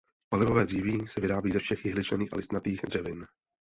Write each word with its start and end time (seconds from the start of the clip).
Palivové 0.29 0.65
dříví 0.65 1.07
se 1.07 1.21
vyrábí 1.21 1.51
ze 1.51 1.59
všech 1.59 1.85
jehličnatých 1.85 2.33
a 2.33 2.35
listnatých 2.35 2.81
dřevin. 2.83 3.25